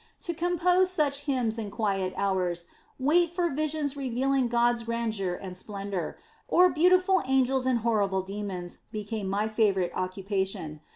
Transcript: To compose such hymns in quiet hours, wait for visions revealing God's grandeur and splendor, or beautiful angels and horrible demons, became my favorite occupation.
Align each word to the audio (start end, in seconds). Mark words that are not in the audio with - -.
To 0.21 0.33
compose 0.33 0.89
such 0.89 1.25
hymns 1.29 1.59
in 1.59 1.69
quiet 1.69 2.15
hours, 2.17 2.65
wait 2.97 3.29
for 3.33 3.51
visions 3.51 3.95
revealing 3.95 4.47
God's 4.47 4.83
grandeur 4.85 5.35
and 5.35 5.55
splendor, 5.55 6.17
or 6.47 6.71
beautiful 6.71 7.21
angels 7.27 7.67
and 7.67 7.81
horrible 7.85 8.23
demons, 8.23 8.79
became 8.91 9.29
my 9.29 9.47
favorite 9.47 9.91
occupation. 9.93 10.79